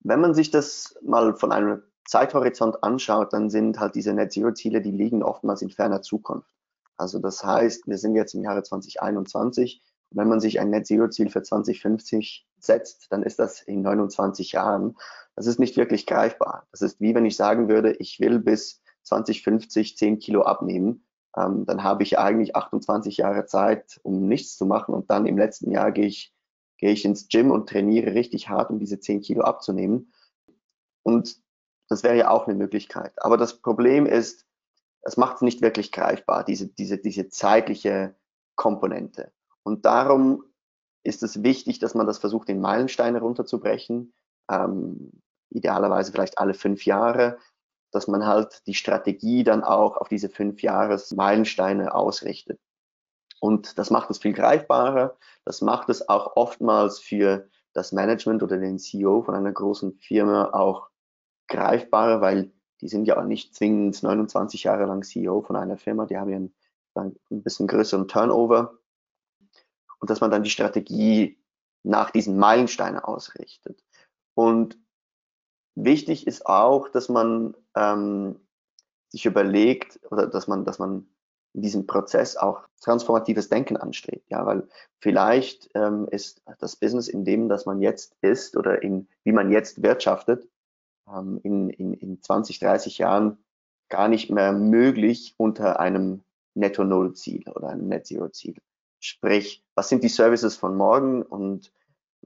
wenn 0.00 0.20
man 0.20 0.34
sich 0.34 0.50
das 0.50 0.98
mal 1.02 1.34
von 1.34 1.52
einem 1.52 1.82
Zeithorizont 2.04 2.82
anschaut, 2.82 3.32
dann 3.32 3.50
sind 3.50 3.78
halt 3.80 3.94
diese 3.94 4.12
Net 4.12 4.32
Zero 4.32 4.52
Ziele, 4.52 4.80
die 4.80 4.90
liegen 4.90 5.22
oftmals 5.22 5.62
in 5.62 5.70
ferner 5.70 6.02
Zukunft. 6.02 6.55
Also 6.96 7.18
das 7.18 7.44
heißt, 7.44 7.86
wir 7.86 7.98
sind 7.98 8.14
jetzt 8.14 8.34
im 8.34 8.42
Jahre 8.42 8.62
2021. 8.62 9.82
Wenn 10.10 10.28
man 10.28 10.40
sich 10.40 10.60
ein 10.60 10.70
Net 10.70 10.86
Zero 10.86 11.08
Ziel 11.08 11.30
für 11.30 11.42
2050 11.42 12.46
setzt, 12.58 13.06
dann 13.10 13.22
ist 13.22 13.38
das 13.38 13.60
in 13.62 13.82
29 13.82 14.52
Jahren. 14.52 14.96
Das 15.34 15.46
ist 15.46 15.58
nicht 15.58 15.76
wirklich 15.76 16.06
greifbar. 16.06 16.66
Das 16.70 16.80
ist 16.80 17.00
wie 17.00 17.14
wenn 17.14 17.26
ich 17.26 17.36
sagen 17.36 17.68
würde, 17.68 17.92
ich 17.92 18.20
will 18.20 18.38
bis 18.38 18.82
2050 19.02 19.96
10 19.96 20.18
Kilo 20.18 20.42
abnehmen. 20.42 21.06
Ähm, 21.36 21.66
dann 21.66 21.82
habe 21.82 22.02
ich 22.02 22.18
eigentlich 22.18 22.56
28 22.56 23.18
Jahre 23.18 23.46
Zeit, 23.46 24.00
um 24.02 24.26
nichts 24.26 24.56
zu 24.56 24.64
machen. 24.64 24.94
Und 24.94 25.10
dann 25.10 25.26
im 25.26 25.36
letzten 25.36 25.70
Jahr 25.70 25.92
gehe 25.92 26.06
ich, 26.06 26.32
gehe 26.78 26.92
ich 26.92 27.04
ins 27.04 27.28
Gym 27.28 27.50
und 27.50 27.68
trainiere 27.68 28.14
richtig 28.14 28.48
hart, 28.48 28.70
um 28.70 28.78
diese 28.78 28.98
10 28.98 29.20
Kilo 29.20 29.42
abzunehmen. 29.42 30.12
Und 31.02 31.36
das 31.88 32.02
wäre 32.02 32.16
ja 32.16 32.30
auch 32.30 32.46
eine 32.46 32.56
Möglichkeit. 32.56 33.12
Aber 33.22 33.36
das 33.36 33.60
Problem 33.60 34.06
ist, 34.06 34.45
es 35.06 35.16
macht 35.16 35.36
es 35.36 35.42
nicht 35.42 35.62
wirklich 35.62 35.92
greifbar, 35.92 36.44
diese, 36.44 36.68
diese, 36.68 36.98
diese 36.98 37.28
zeitliche 37.28 38.16
Komponente. 38.56 39.32
Und 39.62 39.84
darum 39.84 40.44
ist 41.04 41.22
es 41.22 41.42
wichtig, 41.42 41.78
dass 41.78 41.94
man 41.94 42.06
das 42.06 42.18
versucht, 42.18 42.48
in 42.48 42.60
Meilensteine 42.60 43.20
runterzubrechen. 43.20 44.12
Ähm, 44.50 45.12
idealerweise 45.50 46.12
vielleicht 46.12 46.38
alle 46.38 46.54
fünf 46.54 46.84
Jahre, 46.84 47.38
dass 47.92 48.08
man 48.08 48.26
halt 48.26 48.66
die 48.66 48.74
Strategie 48.74 49.44
dann 49.44 49.62
auch 49.62 49.96
auf 49.96 50.08
diese 50.08 50.28
fünf 50.28 50.62
Jahres 50.62 51.12
Meilensteine 51.12 51.94
ausrichtet. 51.94 52.60
Und 53.38 53.78
das 53.78 53.90
macht 53.90 54.10
es 54.10 54.18
viel 54.18 54.32
greifbarer. 54.32 55.16
Das 55.44 55.60
macht 55.60 55.88
es 55.88 56.08
auch 56.08 56.36
oftmals 56.36 56.98
für 56.98 57.48
das 57.74 57.92
Management 57.92 58.42
oder 58.42 58.56
den 58.58 58.78
CEO 58.78 59.22
von 59.22 59.34
einer 59.34 59.52
großen 59.52 59.94
Firma 60.00 60.50
auch 60.52 60.88
greifbarer, 61.48 62.20
weil 62.20 62.52
die 62.80 62.88
sind 62.88 63.06
ja 63.06 63.18
auch 63.18 63.24
nicht 63.24 63.54
zwingend 63.54 64.02
29 64.02 64.64
Jahre 64.64 64.86
lang 64.86 65.02
CEO 65.02 65.42
von 65.42 65.56
einer 65.56 65.76
Firma, 65.76 66.06
die 66.06 66.18
haben 66.18 66.30
ja 66.30 66.36
einen, 66.36 66.54
ein 67.30 67.42
bisschen 67.42 67.66
größeren 67.66 68.08
Turnover 68.08 68.78
und 70.00 70.10
dass 70.10 70.20
man 70.20 70.30
dann 70.30 70.42
die 70.42 70.50
Strategie 70.50 71.38
nach 71.82 72.10
diesen 72.10 72.36
Meilensteinen 72.36 73.00
ausrichtet. 73.00 73.82
Und 74.34 74.78
wichtig 75.74 76.26
ist 76.26 76.46
auch, 76.46 76.88
dass 76.88 77.08
man 77.08 77.54
ähm, 77.74 78.40
sich 79.08 79.24
überlegt 79.24 80.00
oder 80.10 80.26
dass 80.26 80.48
man, 80.48 80.64
dass 80.64 80.78
man 80.78 81.08
in 81.54 81.62
diesem 81.62 81.86
Prozess 81.86 82.36
auch 82.36 82.68
transformatives 82.82 83.48
Denken 83.48 83.76
anstrebt. 83.78 84.30
Ja, 84.30 84.44
weil 84.44 84.68
vielleicht 84.98 85.70
ähm, 85.74 86.06
ist 86.10 86.42
das 86.58 86.76
Business, 86.76 87.08
in 87.08 87.24
dem 87.24 87.48
das 87.48 87.64
man 87.64 87.80
jetzt 87.80 88.14
ist 88.20 88.56
oder 88.56 88.82
in 88.82 89.08
wie 89.24 89.32
man 89.32 89.50
jetzt 89.50 89.82
wirtschaftet, 89.82 90.46
in, 91.06 91.70
in, 91.70 91.94
in 91.94 92.22
20, 92.22 92.58
30 92.58 92.98
Jahren 92.98 93.38
gar 93.88 94.08
nicht 94.08 94.30
mehr 94.30 94.52
möglich 94.52 95.34
unter 95.36 95.78
einem 95.78 96.24
Netto-Null-Ziel 96.54 97.48
oder 97.50 97.68
einem 97.68 97.88
Net-Zero-Ziel. 97.88 98.56
Sprich, 98.98 99.64
was 99.74 99.88
sind 99.88 100.02
die 100.02 100.08
Services 100.08 100.56
von 100.56 100.76
morgen 100.76 101.22
und 101.22 101.72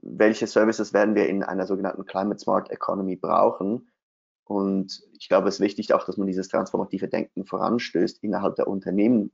welche 0.01 0.47
Services 0.47 0.93
werden 0.93 1.15
wir 1.15 1.27
in 1.27 1.43
einer 1.43 1.67
sogenannten 1.67 2.05
Climate 2.05 2.39
Smart 2.39 2.71
Economy 2.71 3.17
brauchen? 3.17 3.91
Und 4.45 5.03
ich 5.17 5.29
glaube, 5.29 5.47
es 5.47 5.55
ist 5.55 5.61
wichtig 5.61 5.93
auch, 5.93 6.05
dass 6.05 6.17
man 6.17 6.27
dieses 6.27 6.47
transformative 6.47 7.07
Denken 7.07 7.45
voranstößt 7.45 8.23
innerhalb 8.23 8.55
der 8.55 8.67
Unternehmen. 8.67 9.31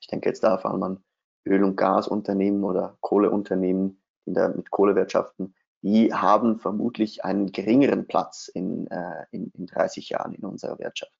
Ich 0.00 0.06
denke 0.06 0.28
jetzt 0.28 0.42
da 0.42 0.56
vor 0.58 0.70
allem 0.70 0.82
an 0.82 1.04
Öl- 1.46 1.64
und 1.64 1.76
Gasunternehmen 1.76 2.64
oder 2.64 2.96
Kohleunternehmen 3.00 4.02
der, 4.24 4.48
mit 4.50 4.70
Kohlewirtschaften. 4.70 5.54
Die 5.82 6.12
haben 6.12 6.58
vermutlich 6.58 7.24
einen 7.24 7.52
geringeren 7.52 8.06
Platz 8.06 8.48
in, 8.48 8.86
äh, 8.88 9.24
in, 9.30 9.50
in 9.56 9.66
30 9.66 10.10
Jahren 10.10 10.34
in 10.34 10.44
unserer 10.44 10.78
Wirtschaft. 10.78 11.12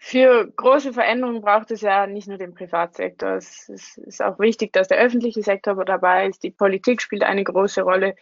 Für 0.00 0.48
große 0.48 0.92
Veränderungen 0.92 1.40
braucht 1.40 1.72
es 1.72 1.80
ja 1.80 2.06
nicht 2.06 2.28
nur 2.28 2.38
den 2.38 2.54
Privatsektor. 2.54 3.30
Es 3.32 3.68
ist 3.68 4.22
auch 4.22 4.38
wichtig, 4.38 4.72
dass 4.72 4.88
der 4.88 4.98
öffentliche 4.98 5.42
Sektor 5.42 5.84
dabei 5.84 6.28
ist. 6.28 6.42
Die 6.44 6.50
Politik 6.50 7.02
spielt 7.02 7.24
eine 7.24 7.42
große 7.42 7.82
Rolle. 7.82 8.14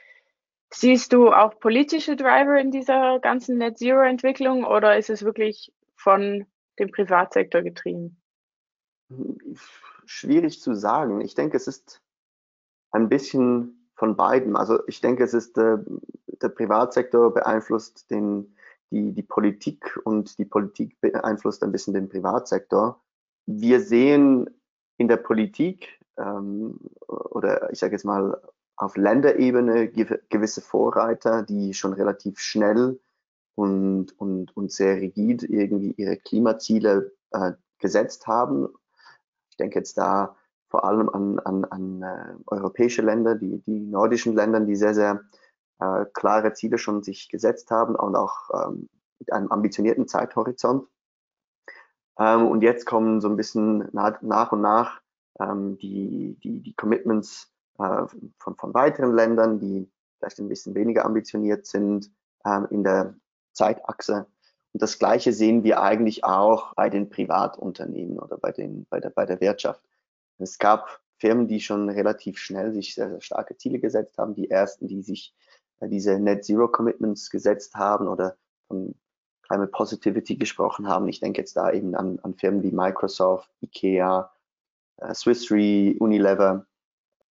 Siehst 0.72 1.12
du 1.12 1.32
auch 1.32 1.58
politische 1.60 2.16
Driver 2.16 2.58
in 2.58 2.70
dieser 2.70 3.20
ganzen 3.20 3.58
Net 3.58 3.78
Zero 3.78 4.00
Entwicklung 4.00 4.64
oder 4.64 4.96
ist 4.96 5.10
es 5.10 5.22
wirklich 5.22 5.72
von 5.94 6.46
dem 6.78 6.90
Privatsektor 6.90 7.62
getrieben? 7.62 8.20
Schwierig 10.06 10.60
zu 10.60 10.74
sagen. 10.74 11.20
Ich 11.20 11.34
denke, 11.34 11.56
es 11.56 11.66
ist 11.66 12.02
ein 12.90 13.08
bisschen 13.08 13.75
von 13.96 14.16
beiden. 14.16 14.56
Also 14.56 14.86
ich 14.86 15.00
denke, 15.00 15.24
es 15.24 15.34
ist 15.34 15.58
äh, 15.58 15.78
der 16.26 16.48
Privatsektor 16.50 17.32
beeinflusst 17.32 18.10
den, 18.10 18.54
die, 18.90 19.12
die 19.12 19.22
Politik 19.22 19.98
und 20.04 20.38
die 20.38 20.44
Politik 20.44 21.00
beeinflusst 21.00 21.62
ein 21.62 21.72
bisschen 21.72 21.94
den 21.94 22.08
Privatsektor. 22.08 23.02
Wir 23.46 23.80
sehen 23.80 24.50
in 24.98 25.08
der 25.08 25.16
Politik 25.16 25.98
ähm, 26.18 26.78
oder 27.08 27.72
ich 27.72 27.78
sage 27.78 27.92
jetzt 27.92 28.04
mal 28.04 28.40
auf 28.76 28.96
Länderebene 28.96 29.88
gewisse 29.88 30.60
Vorreiter, 30.60 31.42
die 31.42 31.72
schon 31.72 31.94
relativ 31.94 32.38
schnell 32.38 33.00
und, 33.54 34.18
und, 34.18 34.54
und 34.54 34.70
sehr 34.70 34.96
rigid 34.96 35.42
irgendwie 35.44 35.92
ihre 35.92 36.18
Klimaziele 36.18 37.12
äh, 37.30 37.52
gesetzt 37.78 38.26
haben. 38.26 38.68
Ich 39.50 39.56
denke 39.56 39.78
jetzt 39.78 39.96
da 39.96 40.36
vor 40.68 40.84
allem 40.84 41.08
an, 41.08 41.38
an, 41.40 41.64
an 41.64 42.02
äh, 42.02 42.34
europäische 42.46 43.02
Länder, 43.02 43.34
die, 43.34 43.62
die 43.62 43.80
nordischen 43.80 44.34
Länder, 44.34 44.60
die 44.60 44.76
sehr, 44.76 44.94
sehr 44.94 45.22
äh, 45.78 46.04
klare 46.12 46.52
Ziele 46.52 46.78
schon 46.78 47.02
sich 47.02 47.28
gesetzt 47.28 47.70
haben 47.70 47.94
und 47.94 48.16
auch 48.16 48.50
ähm, 48.52 48.88
mit 49.18 49.32
einem 49.32 49.50
ambitionierten 49.50 50.08
Zeithorizont. 50.08 50.88
Ähm, 52.18 52.46
und 52.46 52.62
jetzt 52.62 52.86
kommen 52.86 53.20
so 53.20 53.28
ein 53.28 53.36
bisschen 53.36 53.88
nach, 53.92 54.20
nach 54.22 54.52
und 54.52 54.62
nach 54.62 55.00
ähm, 55.40 55.78
die, 55.78 56.38
die, 56.42 56.62
die 56.62 56.74
Commitments 56.74 57.52
äh, 57.78 58.06
von, 58.38 58.56
von 58.56 58.74
weiteren 58.74 59.14
Ländern, 59.14 59.58
die 59.60 59.90
vielleicht 60.18 60.38
ein 60.38 60.48
bisschen 60.48 60.74
weniger 60.74 61.04
ambitioniert 61.04 61.66
sind 61.66 62.10
ähm, 62.44 62.66
in 62.70 62.84
der 62.84 63.14
Zeitachse. 63.52 64.26
Und 64.72 64.82
das 64.82 64.98
Gleiche 64.98 65.32
sehen 65.32 65.64
wir 65.64 65.82
eigentlich 65.82 66.24
auch 66.24 66.74
bei 66.74 66.90
den 66.90 67.08
Privatunternehmen 67.08 68.18
oder 68.18 68.38
bei, 68.38 68.52
den, 68.52 68.86
bei, 68.90 69.00
der, 69.00 69.10
bei 69.10 69.26
der 69.26 69.40
Wirtschaft. 69.40 69.82
Es 70.38 70.58
gab 70.58 71.00
Firmen, 71.18 71.48
die 71.48 71.60
schon 71.60 71.88
relativ 71.88 72.38
schnell 72.38 72.72
sich 72.72 72.94
sehr, 72.94 73.10
sehr 73.10 73.20
starke 73.20 73.56
Ziele 73.56 73.78
gesetzt 73.78 74.18
haben. 74.18 74.34
Die 74.34 74.50
ersten, 74.50 74.86
die 74.86 75.02
sich 75.02 75.34
äh, 75.80 75.88
diese 75.88 76.18
Net 76.18 76.44
Zero 76.44 76.68
Commitments 76.68 77.30
gesetzt 77.30 77.74
haben 77.74 78.08
oder 78.08 78.36
von 78.68 78.94
Climate 79.42 79.70
Positivity 79.70 80.36
gesprochen 80.36 80.88
haben. 80.88 81.08
Ich 81.08 81.20
denke 81.20 81.40
jetzt 81.40 81.56
da 81.56 81.70
eben 81.70 81.94
an, 81.94 82.18
an 82.22 82.34
Firmen 82.34 82.62
wie 82.62 82.72
Microsoft, 82.72 83.50
IKEA, 83.62 84.30
äh, 84.98 85.14
Swiss 85.14 85.50
Re, 85.50 85.94
Unilever, 85.98 86.66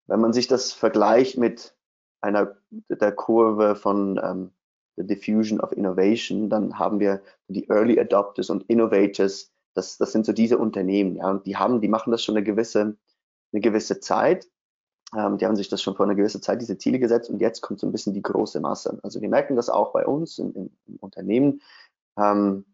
wenn 0.06 0.20
man 0.20 0.32
sich 0.32 0.46
das 0.46 0.72
vergleicht 0.72 1.36
mit 1.36 1.74
einer 2.20 2.56
der 2.88 3.12
Kurve 3.12 3.76
von 3.76 4.20
ähm, 4.22 4.52
the 4.96 5.06
Diffusion 5.06 5.60
of 5.60 5.72
Innovation, 5.72 6.48
dann 6.48 6.78
haben 6.78 7.00
wir 7.00 7.22
die 7.48 7.68
Early 7.68 7.98
Adopters 8.00 8.50
und 8.50 8.64
Innovators. 8.64 9.52
Das, 9.76 9.98
das 9.98 10.12
sind 10.12 10.26
so 10.26 10.32
diese 10.32 10.58
Unternehmen, 10.58 11.16
ja, 11.16 11.30
und 11.30 11.46
die 11.46 11.56
haben, 11.56 11.80
die 11.80 11.88
machen 11.88 12.10
das 12.10 12.22
schon 12.22 12.36
eine 12.36 12.44
gewisse, 12.44 12.96
eine 13.52 13.60
gewisse 13.60 14.00
Zeit. 14.00 14.48
Ähm, 15.16 15.38
die 15.38 15.46
haben 15.46 15.56
sich 15.56 15.68
das 15.68 15.82
schon 15.82 15.94
vor 15.94 16.06
einer 16.06 16.14
gewissen 16.14 16.42
Zeit 16.42 16.60
diese 16.60 16.78
Ziele 16.78 16.98
gesetzt 16.98 17.30
und 17.30 17.40
jetzt 17.40 17.60
kommt 17.60 17.78
so 17.80 17.86
ein 17.86 17.92
bisschen 17.92 18.14
die 18.14 18.22
große 18.22 18.60
Masse. 18.60 18.98
Also 19.02 19.20
wir 19.20 19.28
merken 19.28 19.54
das 19.54 19.68
auch 19.68 19.92
bei 19.92 20.06
uns 20.06 20.38
im, 20.38 20.52
im, 20.54 20.70
im 20.86 20.96
Unternehmen. 20.96 21.60
Ähm, 22.18 22.64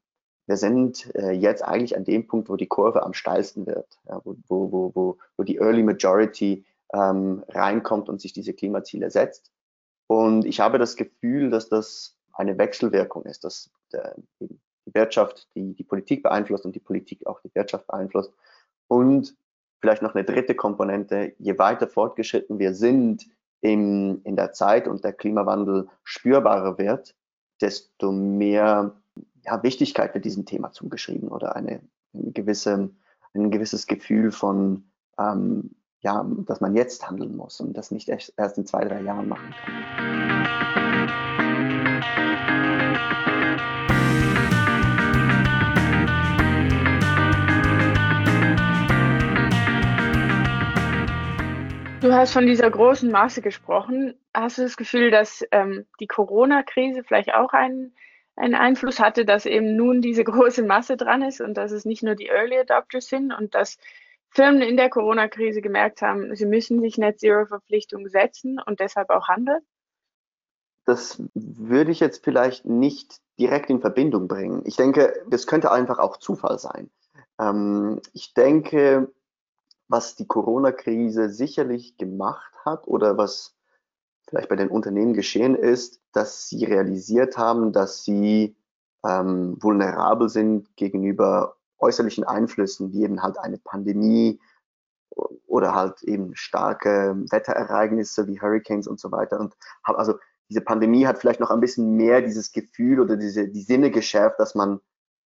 wir 0.46 0.56
sind 0.56 1.14
äh, 1.14 1.32
jetzt 1.32 1.62
eigentlich 1.62 1.96
an 1.96 2.04
dem 2.04 2.26
Punkt, 2.26 2.48
wo 2.48 2.56
die 2.56 2.66
Kurve 2.66 3.02
am 3.02 3.14
steilsten 3.14 3.66
wird, 3.66 3.98
ja, 4.08 4.20
wo, 4.24 4.36
wo, 4.48 4.92
wo, 4.94 5.18
wo 5.36 5.42
die 5.44 5.58
Early 5.58 5.82
Majority 5.82 6.64
ähm, 6.92 7.44
reinkommt 7.48 8.08
und 8.08 8.20
sich 8.20 8.32
diese 8.32 8.52
Klimaziele 8.52 9.10
setzt. 9.10 9.50
Und 10.06 10.44
ich 10.44 10.60
habe 10.60 10.78
das 10.78 10.96
Gefühl, 10.96 11.50
dass 11.50 11.68
das 11.68 12.16
eine 12.32 12.58
Wechselwirkung 12.58 13.24
ist, 13.24 13.44
dass 13.44 13.70
der, 13.92 14.16
die 14.86 14.94
Wirtschaft 14.94 15.48
die, 15.54 15.74
die 15.74 15.84
Politik 15.84 16.22
beeinflusst 16.22 16.64
und 16.64 16.74
die 16.74 16.80
Politik 16.80 17.26
auch 17.26 17.40
die 17.40 17.54
Wirtschaft 17.54 17.86
beeinflusst. 17.86 18.32
Und 18.88 19.36
vielleicht 19.80 20.02
noch 20.02 20.14
eine 20.14 20.24
dritte 20.24 20.54
Komponente, 20.54 21.34
je 21.38 21.58
weiter 21.58 21.88
fortgeschritten 21.88 22.58
wir 22.58 22.74
sind 22.74 23.26
in, 23.60 24.22
in 24.22 24.36
der 24.36 24.52
Zeit 24.52 24.88
und 24.88 25.04
der 25.04 25.12
Klimawandel 25.12 25.88
spürbarer 26.04 26.78
wird, 26.78 27.14
desto 27.60 28.12
mehr 28.12 28.94
ja, 29.44 29.62
Wichtigkeit 29.62 30.14
wird 30.14 30.24
diesem 30.24 30.46
Thema 30.46 30.72
zugeschrieben 30.72 31.28
oder 31.28 31.56
eine, 31.56 31.80
eine 32.14 32.32
gewisse, 32.32 32.90
ein 33.34 33.50
gewisses 33.50 33.86
Gefühl 33.86 34.32
von 34.32 34.84
ähm, 35.18 35.70
ja, 36.02 36.26
dass 36.46 36.60
man 36.60 36.74
jetzt 36.74 37.08
handeln 37.08 37.36
muss 37.36 37.60
und 37.60 37.76
das 37.76 37.92
nicht 37.92 38.08
erst 38.08 38.58
in 38.58 38.66
zwei, 38.66 38.84
drei 38.84 39.02
Jahren 39.02 39.28
machen 39.28 39.54
kann. 39.64 40.81
Hast 52.22 52.32
von 52.32 52.46
dieser 52.46 52.70
großen 52.70 53.10
Masse 53.10 53.42
gesprochen. 53.42 54.14
Hast 54.32 54.58
du 54.58 54.62
das 54.62 54.76
Gefühl, 54.76 55.10
dass 55.10 55.44
ähm, 55.50 55.86
die 55.98 56.06
Corona-Krise 56.06 57.02
vielleicht 57.02 57.34
auch 57.34 57.52
einen, 57.52 57.94
einen 58.36 58.54
Einfluss 58.54 59.00
hatte, 59.00 59.24
dass 59.24 59.44
eben 59.44 59.76
nun 59.76 60.00
diese 60.00 60.22
große 60.32 60.62
Masse 60.62 60.96
dran 60.96 61.22
ist 61.22 61.40
und 61.40 61.54
dass 61.54 61.72
es 61.72 61.84
nicht 61.84 62.02
nur 62.02 62.14
die 62.14 62.28
Early 62.28 62.58
Adopters 62.58 63.06
sind 63.06 63.32
und 63.32 63.54
dass 63.56 63.76
Firmen 64.30 64.62
in 64.62 64.76
der 64.76 64.88
Corona-Krise 64.88 65.60
gemerkt 65.60 66.00
haben, 66.00 66.34
sie 66.36 66.46
müssen 66.46 66.80
sich 66.80 66.96
Net-Zero-Verpflichtungen 66.96 68.08
setzen 68.08 68.60
und 68.64 68.78
deshalb 68.78 69.10
auch 69.10 69.28
handeln? 69.28 69.60
Das 70.84 71.22
würde 71.34 71.90
ich 71.90 72.00
jetzt 72.00 72.24
vielleicht 72.24 72.64
nicht 72.64 73.16
direkt 73.38 73.68
in 73.68 73.80
Verbindung 73.80 74.28
bringen. 74.28 74.62
Ich 74.64 74.76
denke, 74.76 75.12
das 75.28 75.48
könnte 75.48 75.72
einfach 75.72 75.98
auch 75.98 76.16
Zufall 76.18 76.58
sein. 76.58 76.88
Ähm, 77.40 78.00
ich 78.14 78.32
denke, 78.32 79.12
was 79.92 80.16
die 80.16 80.26
Corona-Krise 80.26 81.28
sicherlich 81.28 81.96
gemacht 81.98 82.52
hat 82.64 82.88
oder 82.88 83.18
was 83.18 83.54
vielleicht 84.26 84.48
bei 84.48 84.56
den 84.56 84.70
Unternehmen 84.70 85.12
geschehen 85.12 85.54
ist, 85.54 86.00
dass 86.12 86.48
sie 86.48 86.64
realisiert 86.64 87.36
haben, 87.36 87.72
dass 87.72 88.02
sie 88.02 88.56
ähm, 89.04 89.56
vulnerabel 89.60 90.28
sind 90.30 90.74
gegenüber 90.76 91.56
äußerlichen 91.78 92.24
Einflüssen, 92.24 92.92
wie 92.92 93.02
eben 93.02 93.22
halt 93.22 93.38
eine 93.38 93.58
Pandemie 93.58 94.40
oder 95.46 95.74
halt 95.74 96.02
eben 96.02 96.34
starke 96.36 97.14
Wetterereignisse 97.30 98.26
wie 98.28 98.40
Hurricanes 98.40 98.86
und 98.86 98.98
so 98.98 99.12
weiter. 99.12 99.38
Und 99.38 99.54
also 99.82 100.18
diese 100.48 100.62
Pandemie 100.62 101.06
hat 101.06 101.18
vielleicht 101.18 101.40
noch 101.40 101.50
ein 101.50 101.60
bisschen 101.60 101.96
mehr 101.96 102.22
dieses 102.22 102.52
Gefühl 102.52 103.00
oder 103.00 103.16
diese 103.16 103.48
die 103.48 103.62
Sinne 103.62 103.90
geschärft, 103.90 104.40
dass 104.40 104.54
man 104.54 104.80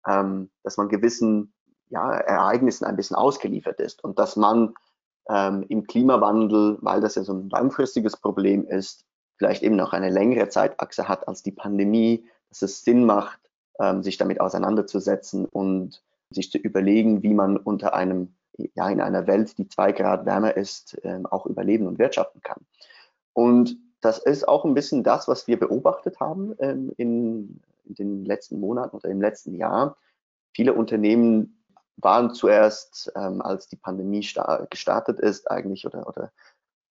ähm, 0.05 0.49
dass 0.63 0.77
man 0.77 0.89
gewissen 0.89 1.53
ja, 1.89 2.11
Ereignissen 2.11 2.85
ein 2.85 2.95
bisschen 2.95 3.15
ausgeliefert 3.15 3.79
ist 3.79 4.03
und 4.03 4.19
dass 4.19 4.35
man 4.35 4.73
ähm, 5.29 5.65
im 5.69 5.87
Klimawandel, 5.87 6.77
weil 6.81 7.01
das 7.01 7.15
ja 7.15 7.23
so 7.23 7.33
ein 7.33 7.49
langfristiges 7.49 8.17
Problem 8.17 8.65
ist, 8.65 9.05
vielleicht 9.37 9.63
eben 9.63 9.75
noch 9.75 9.93
eine 9.93 10.09
längere 10.09 10.49
Zeitachse 10.49 11.07
hat 11.07 11.27
als 11.27 11.43
die 11.43 11.51
Pandemie, 11.51 12.25
dass 12.49 12.61
es 12.61 12.83
Sinn 12.83 13.05
macht, 13.05 13.39
ähm, 13.79 14.03
sich 14.03 14.17
damit 14.17 14.41
auseinanderzusetzen 14.41 15.45
und 15.45 16.01
sich 16.29 16.51
zu 16.51 16.57
überlegen, 16.57 17.23
wie 17.23 17.33
man 17.33 17.57
unter 17.57 17.93
einem, 17.93 18.35
ja, 18.75 18.89
in 18.89 19.01
einer 19.01 19.27
Welt, 19.27 19.57
die 19.57 19.67
zwei 19.67 19.91
Grad 19.91 20.25
wärmer 20.25 20.57
ist, 20.57 20.97
ähm, 21.03 21.25
auch 21.25 21.45
überleben 21.45 21.87
und 21.87 21.99
wirtschaften 21.99 22.41
kann. 22.41 22.65
Und 23.33 23.77
das 24.01 24.19
ist 24.19 24.47
auch 24.47 24.65
ein 24.65 24.73
bisschen 24.73 25.03
das, 25.03 25.27
was 25.27 25.47
wir 25.47 25.59
beobachtet 25.59 26.19
haben 26.19 26.55
ähm, 26.59 26.91
in, 26.97 27.61
in 27.85 27.95
den 27.95 28.25
letzten 28.25 28.59
Monaten 28.59 28.95
oder 28.95 29.09
im 29.09 29.21
letzten 29.21 29.55
Jahr. 29.55 29.97
Viele 30.53 30.73
Unternehmen 30.73 31.56
waren 31.97 32.33
zuerst, 32.33 33.11
ähm, 33.15 33.41
als 33.41 33.67
die 33.67 33.75
Pandemie 33.75 34.25
gestartet 34.69 35.19
ist, 35.19 35.49
eigentlich 35.49 35.85
oder, 35.85 36.07
oder 36.07 36.31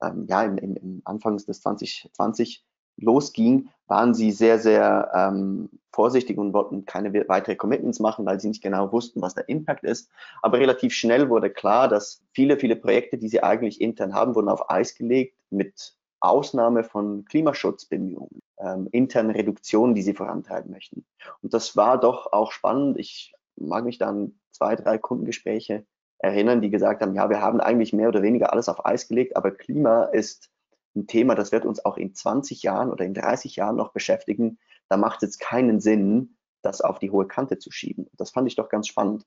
ähm, 0.02 0.26
ja, 0.28 0.42
im, 0.42 0.58
im, 0.58 0.76
im 0.76 1.02
Anfangs 1.04 1.46
des 1.46 1.60
2020 1.62 2.64
losging, 2.98 3.68
waren 3.86 4.14
sie 4.14 4.32
sehr, 4.32 4.58
sehr 4.58 5.10
ähm, 5.14 5.68
vorsichtig 5.92 6.38
und 6.38 6.52
wollten 6.52 6.84
keine 6.86 7.12
weitere 7.28 7.56
Commitments 7.56 8.00
machen, 8.00 8.26
weil 8.26 8.40
sie 8.40 8.48
nicht 8.48 8.62
genau 8.62 8.90
wussten, 8.92 9.22
was 9.22 9.34
der 9.34 9.48
Impact 9.48 9.84
ist. 9.84 10.10
Aber 10.42 10.58
relativ 10.58 10.92
schnell 10.92 11.28
wurde 11.28 11.50
klar, 11.50 11.88
dass 11.88 12.22
viele, 12.32 12.58
viele 12.58 12.76
Projekte, 12.76 13.18
die 13.18 13.28
sie 13.28 13.42
eigentlich 13.42 13.80
intern 13.80 14.14
haben, 14.14 14.34
wurden 14.34 14.48
auf 14.48 14.70
Eis 14.70 14.94
gelegt 14.94 15.36
mit 15.50 15.96
Ausnahme 16.20 16.82
von 16.84 17.24
Klimaschutzbemühungen, 17.26 18.40
ähm, 18.58 18.88
internen 18.90 19.30
Reduktionen, 19.30 19.94
die 19.94 20.02
sie 20.02 20.14
vorantreiben 20.14 20.70
möchten. 20.70 21.04
Und 21.42 21.54
das 21.54 21.76
war 21.76 22.00
doch 22.00 22.32
auch 22.32 22.52
spannend. 22.52 22.98
Ich 22.98 23.34
mag 23.56 23.84
mich 23.84 23.98
da 23.98 24.08
an 24.08 24.38
zwei, 24.56 24.76
drei 24.76 24.98
Kundengespräche 24.98 25.86
erinnern, 26.18 26.60
die 26.60 26.70
gesagt 26.70 27.02
haben, 27.02 27.14
ja, 27.14 27.28
wir 27.28 27.40
haben 27.40 27.60
eigentlich 27.60 27.92
mehr 27.92 28.08
oder 28.08 28.22
weniger 28.22 28.52
alles 28.52 28.68
auf 28.68 28.84
Eis 28.84 29.08
gelegt, 29.08 29.36
aber 29.36 29.50
Klima 29.50 30.04
ist 30.04 30.50
ein 30.94 31.06
Thema, 31.06 31.34
das 31.34 31.52
wird 31.52 31.66
uns 31.66 31.84
auch 31.84 31.98
in 31.98 32.14
20 32.14 32.62
Jahren 32.62 32.90
oder 32.90 33.04
in 33.04 33.14
30 33.14 33.56
Jahren 33.56 33.76
noch 33.76 33.92
beschäftigen. 33.92 34.58
Da 34.88 34.96
macht 34.96 35.22
es 35.22 35.28
jetzt 35.28 35.40
keinen 35.40 35.78
Sinn, 35.80 36.36
das 36.62 36.80
auf 36.80 36.98
die 36.98 37.10
hohe 37.10 37.26
Kante 37.26 37.58
zu 37.58 37.70
schieben. 37.70 38.08
Das 38.14 38.30
fand 38.30 38.48
ich 38.48 38.56
doch 38.56 38.70
ganz 38.70 38.88
spannend. 38.88 39.26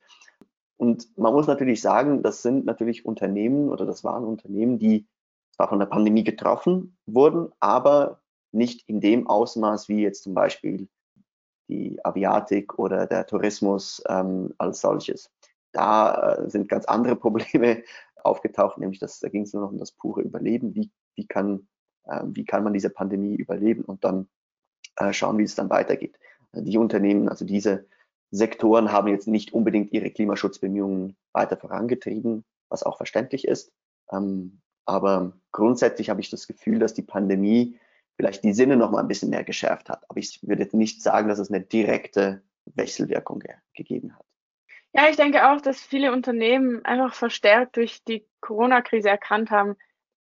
Und 0.77 1.15
man 1.17 1.33
muss 1.33 1.45
natürlich 1.45 1.81
sagen, 1.81 2.23
das 2.23 2.41
sind 2.41 2.65
natürlich 2.65 3.05
Unternehmen 3.05 3.69
oder 3.69 3.85
das 3.85 4.03
waren 4.03 4.23
Unternehmen, 4.23 4.79
die 4.79 5.07
zwar 5.51 5.69
von 5.69 5.79
der 5.79 5.85
Pandemie 5.85 6.23
getroffen 6.23 6.97
wurden, 7.05 7.51
aber 7.59 8.21
nicht 8.51 8.87
in 8.87 8.99
dem 9.01 9.27
Ausmaß 9.27 9.89
wie 9.89 10.01
jetzt 10.01 10.23
zum 10.23 10.33
Beispiel 10.33 10.87
die 11.69 12.03
Aviatik 12.03 12.77
oder 12.77 13.05
der 13.05 13.25
Tourismus 13.25 14.03
ähm, 14.09 14.53
als 14.57 14.81
solches. 14.81 15.31
Da 15.71 16.33
äh, 16.33 16.49
sind 16.49 16.67
ganz 16.67 16.85
andere 16.85 17.15
Probleme 17.25 17.83
aufgetaucht, 18.23 18.77
nämlich 18.77 18.99
dass, 18.99 19.19
da 19.19 19.29
ging 19.29 19.43
es 19.43 19.53
nur 19.53 19.63
noch 19.63 19.71
um 19.71 19.77
das 19.77 19.93
pure 19.93 20.21
Überleben. 20.21 20.75
Wie, 20.75 20.91
wie, 21.15 21.27
kann, 21.27 21.67
äh, 22.05 22.21
wie 22.25 22.45
kann 22.45 22.63
man 22.63 22.73
diese 22.73 22.89
Pandemie 22.89 23.35
überleben 23.35 23.85
und 23.85 24.03
dann 24.03 24.27
äh, 24.97 25.13
schauen, 25.13 25.37
wie 25.37 25.43
es 25.43 25.55
dann 25.55 25.69
weitergeht. 25.69 26.19
Die 26.53 26.77
Unternehmen, 26.77 27.29
also 27.29 27.45
diese 27.45 27.85
Sektoren 28.31 28.91
haben 28.91 29.07
jetzt 29.07 29.27
nicht 29.27 29.53
unbedingt 29.53 29.91
ihre 29.91 30.09
Klimaschutzbemühungen 30.09 31.15
weiter 31.31 31.57
vorangetrieben, 31.57 32.43
was 32.69 32.83
auch 32.83 32.97
verständlich 32.97 33.47
ist. 33.47 33.71
Ähm, 34.11 34.59
aber 34.85 35.33
grundsätzlich 35.51 36.09
habe 36.09 36.21
ich 36.21 36.31
das 36.31 36.47
Gefühl, 36.47 36.79
dass 36.79 36.95
die 36.95 37.03
Pandemie 37.03 37.79
vielleicht 38.19 38.43
die 38.43 38.51
Sinne 38.51 38.75
noch 38.75 38.91
mal 38.91 38.99
ein 38.99 39.07
bisschen 39.07 39.29
mehr 39.29 39.45
geschärft 39.45 39.87
hat. 39.87 40.03
Aber 40.09 40.19
ich 40.19 40.41
würde 40.41 40.63
jetzt 40.63 40.73
nicht 40.73 41.01
sagen, 41.01 41.29
dass 41.29 41.39
es 41.39 41.49
eine 41.49 41.61
direkte 41.61 42.41
Wechselwirkung 42.65 43.39
ge 43.39 43.53
gegeben 43.73 44.13
hat. 44.13 44.25
Ja, 44.91 45.07
ich 45.07 45.15
denke 45.15 45.49
auch, 45.49 45.61
dass 45.61 45.79
viele 45.79 46.11
Unternehmen 46.11 46.83
einfach 46.83 47.13
verstärkt 47.13 47.77
durch 47.77 48.03
die 48.03 48.25
Corona-Krise 48.41 49.07
erkannt 49.07 49.51
haben, 49.51 49.77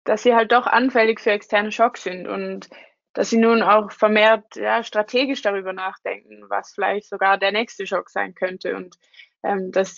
dass 0.03 0.21
sie 0.21 0.35
halt 0.35 0.51
doch 0.51 0.67
anfällig 0.67 1.19
für 1.19 1.31
externe 1.31 1.71
Schocks 1.71 2.03
sind 2.03 2.27
und 2.27 2.69
dass 3.13 3.31
sie 3.31 3.39
nun 3.39 3.63
auch 3.63 3.91
vermehrt 3.91 4.55
ja, 4.55 4.83
strategisch 4.83 5.41
darüber 5.41 5.73
nachdenken, 5.73 6.43
was 6.47 6.73
vielleicht 6.75 7.09
sogar 7.09 7.39
der 7.39 7.51
nächste 7.51 7.87
Schock 7.87 8.11
sein 8.11 8.35
könnte 8.35 8.75
und 8.75 8.97
ähm, 9.41 9.71
dass 9.71 9.95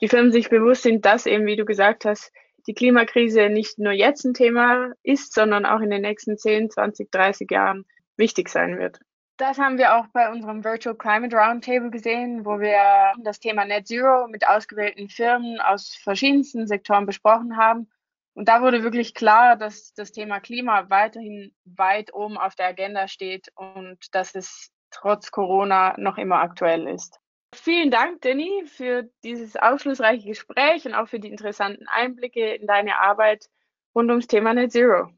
die 0.00 0.08
Firmen 0.08 0.32
sich 0.32 0.50
bewusst 0.50 0.82
sind, 0.82 1.04
dass 1.04 1.26
eben, 1.26 1.46
wie 1.46 1.56
du 1.56 1.64
gesagt 1.64 2.06
hast, 2.06 2.32
die 2.66 2.74
Klimakrise 2.74 3.48
nicht 3.48 3.78
nur 3.78 3.92
jetzt 3.92 4.24
ein 4.24 4.34
Thema 4.34 4.92
ist, 5.02 5.34
sondern 5.34 5.66
auch 5.66 5.80
in 5.80 5.90
den 5.90 6.02
nächsten 6.02 6.38
10, 6.38 6.70
20, 6.70 7.10
30 7.10 7.50
Jahren 7.50 7.84
wichtig 8.16 8.48
sein 8.48 8.78
wird. 8.78 9.00
Das 9.36 9.58
haben 9.58 9.78
wir 9.78 9.96
auch 9.96 10.06
bei 10.12 10.30
unserem 10.30 10.64
Virtual 10.64 10.94
Climate 10.94 11.34
Roundtable 11.34 11.90
gesehen, 11.90 12.44
wo 12.44 12.60
wir 12.60 13.14
das 13.22 13.40
Thema 13.40 13.64
Net 13.64 13.86
Zero 13.86 14.28
mit 14.28 14.46
ausgewählten 14.46 15.08
Firmen 15.08 15.60
aus 15.60 15.94
verschiedensten 16.02 16.66
Sektoren 16.66 17.06
besprochen 17.06 17.56
haben. 17.56 17.88
Und 18.34 18.48
da 18.48 18.60
wurde 18.60 18.82
wirklich 18.82 19.14
klar, 19.14 19.56
dass 19.56 19.94
das 19.94 20.12
Thema 20.12 20.40
Klima 20.40 20.90
weiterhin 20.90 21.54
weit 21.64 22.12
oben 22.12 22.36
auf 22.36 22.54
der 22.54 22.66
Agenda 22.66 23.08
steht 23.08 23.48
und 23.54 23.98
dass 24.12 24.34
es 24.34 24.70
trotz 24.90 25.30
Corona 25.30 25.94
noch 25.96 26.18
immer 26.18 26.40
aktuell 26.40 26.86
ist. 26.86 27.18
Vielen 27.52 27.90
Dank, 27.90 28.22
Danny, 28.22 28.64
für 28.66 29.10
dieses 29.24 29.56
aufschlussreiche 29.56 30.26
Gespräch 30.26 30.86
und 30.86 30.94
auch 30.94 31.08
für 31.08 31.18
die 31.18 31.28
interessanten 31.28 31.86
Einblicke 31.88 32.54
in 32.54 32.66
deine 32.66 32.98
Arbeit 32.98 33.50
rund 33.94 34.08
ums 34.10 34.28
Thema 34.28 34.54
Net 34.54 34.72
Zero. 34.72 35.10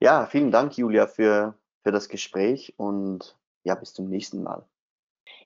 Ja, 0.00 0.26
vielen 0.26 0.50
Dank, 0.50 0.76
Julia, 0.76 1.06
für 1.06 1.56
für 1.86 1.92
das 1.92 2.08
Gespräch 2.08 2.74
und 2.78 3.38
ja, 3.62 3.76
bis 3.76 3.94
zum 3.94 4.08
nächsten 4.08 4.42
Mal. 4.42 4.66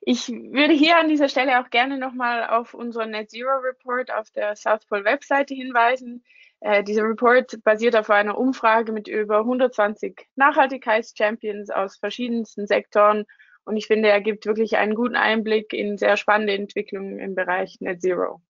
Ich 0.01 0.27
würde 0.27 0.73
hier 0.73 0.97
an 0.97 1.07
dieser 1.07 1.29
Stelle 1.29 1.59
auch 1.59 1.69
gerne 1.69 1.99
nochmal 1.99 2.47
auf 2.47 2.73
unseren 2.73 3.11
Net 3.11 3.29
Zero 3.29 3.59
Report 3.59 4.11
auf 4.11 4.31
der 4.31 4.55
South 4.55 4.87
Pole 4.87 5.05
Webseite 5.05 5.53
hinweisen. 5.53 6.23
Äh, 6.59 6.83
dieser 6.83 7.03
Report 7.03 7.63
basiert 7.63 7.95
auf 7.95 8.09
einer 8.09 8.39
Umfrage 8.39 8.91
mit 8.91 9.07
über 9.07 9.37
120 9.37 10.29
Nachhaltigkeitschampions 10.35 11.69
aus 11.69 11.97
verschiedensten 11.97 12.65
Sektoren 12.65 13.27
und 13.65 13.77
ich 13.77 13.87
finde, 13.87 14.09
er 14.09 14.21
gibt 14.21 14.45
wirklich 14.45 14.77
einen 14.77 14.95
guten 14.95 15.15
Einblick 15.15 15.73
in 15.73 15.97
sehr 15.97 16.17
spannende 16.17 16.53
Entwicklungen 16.53 17.19
im 17.19 17.35
Bereich 17.35 17.77
Net 17.79 18.01
Zero. 18.01 18.41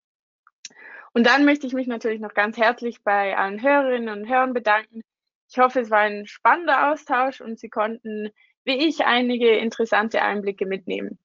Und 1.13 1.27
dann 1.27 1.45
möchte 1.45 1.67
ich 1.67 1.73
mich 1.73 1.87
natürlich 1.87 2.21
noch 2.21 2.33
ganz 2.33 2.57
herzlich 2.57 3.03
bei 3.03 3.37
allen 3.37 3.61
Hörerinnen 3.61 4.09
und 4.09 4.29
Hörern 4.29 4.53
bedanken, 4.53 5.01
ich 5.51 5.59
hoffe, 5.59 5.81
es 5.81 5.91
war 5.91 5.99
ein 5.99 6.27
spannender 6.27 6.91
Austausch 6.91 7.41
und 7.41 7.59
Sie 7.59 7.67
konnten, 7.67 8.29
wie 8.63 8.87
ich, 8.87 9.05
einige 9.05 9.57
interessante 9.57 10.21
Einblicke 10.21 10.65
mitnehmen. 10.65 11.19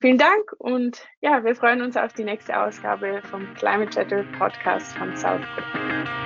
Vielen 0.00 0.18
Dank 0.18 0.52
und 0.58 1.04
ja, 1.20 1.42
wir 1.42 1.56
freuen 1.56 1.82
uns 1.82 1.96
auf 1.96 2.12
die 2.12 2.24
nächste 2.24 2.60
Ausgabe 2.60 3.22
vom 3.24 3.52
Climate 3.54 3.90
Chatter 3.90 4.24
Podcast 4.38 4.96
von 4.96 5.16
South 5.16 5.40
Pole. 5.72 6.25